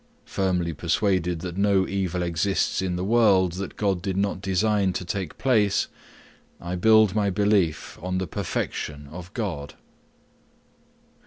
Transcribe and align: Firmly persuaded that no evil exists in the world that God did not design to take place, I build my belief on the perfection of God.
Firmly 0.25 0.73
persuaded 0.73 1.41
that 1.41 1.57
no 1.57 1.87
evil 1.87 2.23
exists 2.23 2.81
in 2.81 2.95
the 2.95 3.03
world 3.03 3.51
that 3.51 3.75
God 3.75 4.01
did 4.01 4.17
not 4.17 4.41
design 4.41 4.93
to 4.93 5.05
take 5.05 5.37
place, 5.37 5.89
I 6.59 6.73
build 6.75 7.13
my 7.13 7.29
belief 7.29 7.99
on 8.01 8.17
the 8.17 8.25
perfection 8.25 9.07
of 9.11 9.31
God. 9.35 9.75